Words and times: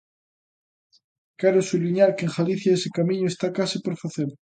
Quero 1.39 1.61
subliñar 1.69 2.09
que 2.15 2.25
en 2.27 2.33
Galicia 2.37 2.75
ese 2.77 2.93
camiño 2.97 3.27
está 3.29 3.47
case 3.57 3.77
por 3.85 3.95
facer. 4.03 4.29